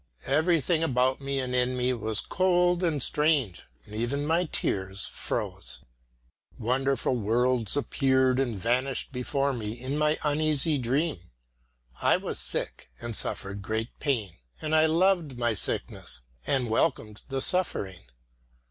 Everything 0.25 0.81
about 0.81 1.21
me 1.21 1.39
and 1.39 1.53
in 1.53 1.77
me 1.77 1.93
was 1.93 2.21
cold 2.21 2.81
and 2.81 3.03
strange, 3.03 3.65
and 3.85 3.93
even 3.93 4.25
my 4.25 4.45
tears 4.45 5.05
froze. 5.05 5.81
Wonderful 6.57 7.15
worlds 7.17 7.77
appeared 7.77 8.39
and 8.39 8.55
vanished 8.55 9.11
before 9.11 9.53
me 9.53 9.73
in 9.79 9.99
my 9.99 10.17
uneasy 10.23 10.79
dream. 10.79 11.29
I 12.01 12.17
was 12.17 12.39
sick 12.39 12.89
and 12.99 13.15
suffered 13.15 13.61
great 13.61 13.91
pain, 13.99 14.37
but 14.59 14.73
I 14.73 14.87
loved 14.87 15.37
my 15.37 15.53
sickness 15.53 16.23
and 16.47 16.67
welcomed 16.67 17.21
the 17.29 17.39
suffering. 17.39 17.99